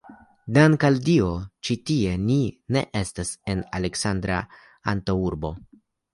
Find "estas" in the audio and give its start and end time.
3.03-3.33